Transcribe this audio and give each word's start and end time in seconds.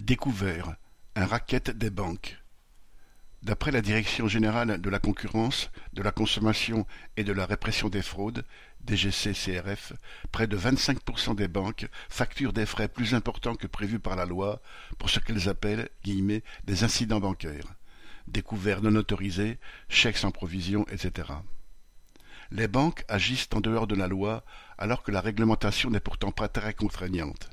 Découvert, 0.00 0.76
un 1.16 1.26
racket 1.26 1.70
des 1.70 1.90
banques. 1.90 2.38
D'après 3.42 3.72
la 3.72 3.80
Direction 3.80 4.28
générale 4.28 4.80
de 4.80 4.90
la 4.90 5.00
concurrence, 5.00 5.70
de 5.92 6.02
la 6.02 6.12
consommation 6.12 6.86
et 7.16 7.24
de 7.24 7.32
la 7.32 7.46
répression 7.46 7.88
des 7.88 8.02
fraudes, 8.02 8.44
DGC-CRF, 8.86 9.94
près 10.30 10.46
de 10.46 10.56
25% 10.56 11.34
des 11.34 11.48
banques 11.48 11.88
facturent 12.08 12.52
des 12.52 12.64
frais 12.64 12.86
plus 12.86 13.14
importants 13.14 13.56
que 13.56 13.66
prévus 13.66 13.98
par 13.98 14.14
la 14.14 14.24
loi 14.24 14.62
pour 14.98 15.10
ce 15.10 15.18
qu'elles 15.18 15.48
appellent 15.48 15.88
des 16.04 16.84
incidents 16.84 17.20
bancaires, 17.20 17.74
découverts 18.28 18.82
non 18.82 18.94
autorisés, 18.94 19.58
chèques 19.88 20.18
sans 20.18 20.30
provision, 20.30 20.86
etc. 20.92 21.28
Les 22.52 22.68
banques 22.68 23.04
agissent 23.08 23.48
en 23.52 23.60
dehors 23.60 23.88
de 23.88 23.96
la 23.96 24.06
loi 24.06 24.44
alors 24.78 25.02
que 25.02 25.10
la 25.10 25.20
réglementation 25.20 25.90
n'est 25.90 25.98
pourtant 25.98 26.30
pas 26.30 26.48
très 26.48 26.72
contraignante 26.72 27.50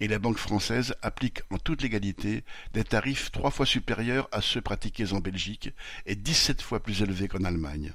et 0.00 0.08
les 0.08 0.18
banques 0.18 0.38
françaises 0.38 0.94
appliquent 1.02 1.42
en 1.50 1.58
toute 1.58 1.82
légalité 1.82 2.44
des 2.72 2.84
tarifs 2.84 3.30
trois 3.30 3.50
fois 3.50 3.66
supérieurs 3.66 4.28
à 4.32 4.40
ceux 4.40 4.60
pratiqués 4.60 5.12
en 5.12 5.20
Belgique 5.20 5.70
et 6.06 6.16
dix-sept 6.16 6.62
fois 6.62 6.80
plus 6.80 7.02
élevés 7.02 7.28
qu'en 7.28 7.44
Allemagne. 7.44 7.92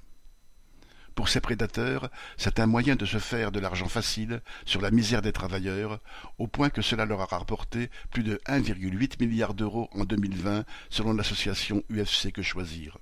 Pour 1.16 1.30
ces 1.30 1.40
prédateurs, 1.40 2.10
c'est 2.36 2.60
un 2.60 2.66
moyen 2.66 2.98
de 2.98 3.06
se 3.06 3.20
faire 3.20 3.54
de 3.54 3.62
l'argent 3.62 3.88
facile 3.88 4.42
sur 4.66 4.82
la 4.82 4.92
misère 4.92 5.22
des 5.22 5.32
travailleurs, 5.32 6.02
au 6.38 6.48
point 6.48 6.70
que 6.70 6.82
cela 6.82 7.06
leur 7.06 7.22
a 7.22 7.26
rapporté 7.26 7.90
plus 8.12 8.24
de 8.24 8.42
1,8 8.48 9.26
milliard 9.26 9.54
d'euros 9.54 9.90
en 9.94 10.04
2020 10.04 10.66
selon 10.90 11.14
l'association 11.14 11.84
UFC 11.90 12.34
Que 12.34 12.42
Choisir. 12.42 12.98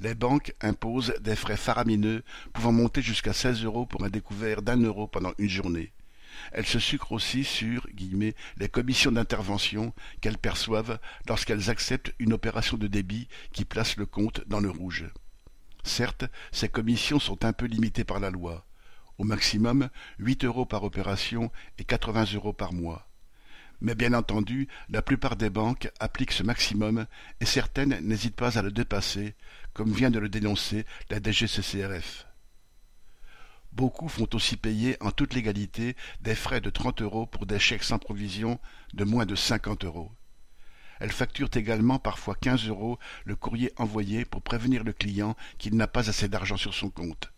Les 0.00 0.14
banques 0.14 0.54
imposent 0.62 1.14
des 1.20 1.36
frais 1.36 1.58
faramineux 1.58 2.24
pouvant 2.54 2.72
monter 2.72 3.02
jusqu'à 3.02 3.34
16 3.34 3.64
euros 3.64 3.84
pour 3.84 4.02
un 4.04 4.08
découvert 4.08 4.62
d'un 4.62 4.82
euro 4.82 5.06
pendant 5.06 5.32
une 5.38 5.50
journée. 5.50 5.92
Elles 6.52 6.66
se 6.66 6.78
sucrent 6.78 7.12
aussi 7.12 7.44
sur 7.44 7.86
les 8.56 8.68
commissions 8.68 9.12
d'intervention 9.12 9.92
qu'elles 10.20 10.38
perçoivent 10.38 10.98
lorsqu'elles 11.28 11.70
acceptent 11.70 12.14
une 12.18 12.32
opération 12.32 12.76
de 12.76 12.86
débit 12.86 13.28
qui 13.52 13.64
place 13.64 13.96
le 13.96 14.06
compte 14.06 14.42
dans 14.46 14.60
le 14.60 14.70
rouge. 14.70 15.06
Certes, 15.84 16.24
ces 16.52 16.68
commissions 16.68 17.18
sont 17.18 17.44
un 17.44 17.52
peu 17.52 17.66
limitées 17.66 18.04
par 18.04 18.20
la 18.20 18.30
loi. 18.30 18.66
Au 19.18 19.24
maximum, 19.24 19.88
huit 20.18 20.44
euros 20.44 20.66
par 20.66 20.84
opération 20.84 21.50
et 21.78 21.84
quatre-vingts 21.84 22.32
euros 22.34 22.52
par 22.52 22.72
mois. 22.72 23.08
Mais 23.80 23.96
bien 23.96 24.14
entendu, 24.14 24.68
la 24.88 25.02
plupart 25.02 25.34
des 25.34 25.50
banques 25.50 25.90
appliquent 25.98 26.32
ce 26.32 26.44
maximum 26.44 27.06
et 27.40 27.46
certaines 27.46 27.98
n'hésitent 28.00 28.36
pas 28.36 28.56
à 28.58 28.62
le 28.62 28.70
dépasser, 28.70 29.34
comme 29.74 29.92
vient 29.92 30.10
de 30.10 30.20
le 30.20 30.28
dénoncer 30.28 30.86
la 31.10 31.20
DGCCRF. 31.20 32.26
Beaucoup 33.72 34.08
font 34.08 34.28
aussi 34.34 34.56
payer 34.56 34.96
en 35.00 35.10
toute 35.10 35.32
légalité 35.32 35.96
des 36.20 36.34
frais 36.34 36.60
de 36.60 36.68
trente 36.68 37.00
euros 37.00 37.26
pour 37.26 37.46
des 37.46 37.58
chèques 37.58 37.84
sans 37.84 37.98
provision 37.98 38.60
de 38.92 39.04
moins 39.04 39.24
de 39.24 39.34
cinquante 39.34 39.84
euros. 39.84 40.12
Elles 41.00 41.10
facturent 41.10 41.50
également 41.54 41.98
parfois 41.98 42.34
quinze 42.34 42.68
euros 42.68 42.98
le 43.24 43.34
courrier 43.34 43.72
envoyé 43.76 44.24
pour 44.26 44.42
prévenir 44.42 44.84
le 44.84 44.92
client 44.92 45.36
qu'il 45.58 45.74
n'a 45.74 45.88
pas 45.88 46.10
assez 46.10 46.28
d'argent 46.28 46.58
sur 46.58 46.74
son 46.74 46.90
compte, 46.90 47.32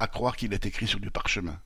à 0.00 0.08
croire 0.08 0.36
qu'il 0.36 0.52
est 0.52 0.66
écrit 0.66 0.88
sur 0.88 1.00
du 1.00 1.10
parchemin. 1.10 1.60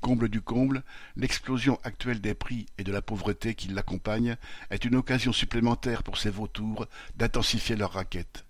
Comble 0.00 0.28
du 0.28 0.40
comble, 0.40 0.82
l'explosion 1.16 1.78
actuelle 1.84 2.20
des 2.20 2.34
prix 2.34 2.66
et 2.78 2.84
de 2.84 2.92
la 2.92 3.02
pauvreté 3.02 3.54
qui 3.54 3.68
l'accompagne 3.68 4.36
est 4.70 4.84
une 4.84 4.96
occasion 4.96 5.32
supplémentaire 5.32 6.02
pour 6.02 6.18
ces 6.18 6.30
vautours 6.30 6.86
d'intensifier 7.16 7.76
leur 7.76 7.92
raquette. 7.92 8.44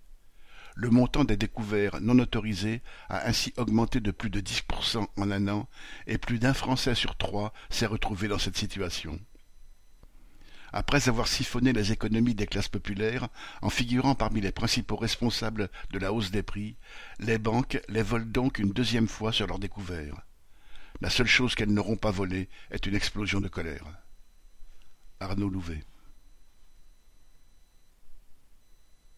Le 0.81 0.89
montant 0.89 1.25
des 1.25 1.35
découverts 1.35 1.99
non 1.99 2.19
autorisés 2.19 2.81
a 3.09 3.27
ainsi 3.27 3.53
augmenté 3.57 3.99
de 3.99 4.11
plus 4.11 4.29
de 4.29 4.39
10% 4.39 5.07
en 5.17 5.29
un 5.31 5.47
an 5.49 5.67
et 6.07 6.17
plus 6.17 6.39
d'un 6.39 6.53
Français 6.53 6.95
sur 6.95 7.17
trois 7.17 7.51
s'est 7.69 7.85
retrouvé 7.85 8.29
dans 8.29 8.39
cette 8.39 8.55
situation. 8.55 9.19
Après 10.71 11.09
avoir 11.09 11.27
siphonné 11.27 11.73
les 11.73 11.91
économies 11.91 12.33
des 12.33 12.47
classes 12.47 12.69
populaires, 12.69 13.27
en 13.61 13.69
figurant 13.69 14.15
parmi 14.15 14.39
les 14.39 14.53
principaux 14.53 14.95
responsables 14.95 15.69
de 15.91 15.99
la 15.99 16.13
hausse 16.13 16.31
des 16.31 16.43
prix, 16.43 16.77
les 17.19 17.39
banques 17.39 17.81
les 17.89 18.01
volent 18.01 18.23
donc 18.25 18.57
une 18.57 18.71
deuxième 18.71 19.09
fois 19.09 19.33
sur 19.33 19.47
leurs 19.47 19.59
découverts. 19.59 20.21
La 21.01 21.09
seule 21.09 21.27
chose 21.27 21.55
qu'elles 21.55 21.73
n'auront 21.73 21.97
pas 21.97 22.11
volée 22.11 22.47
est 22.71 22.85
une 22.85 22.95
explosion 22.95 23.41
de 23.41 23.49
colère. 23.49 23.83
Arnaud 25.19 25.49
Louvet 25.49 25.83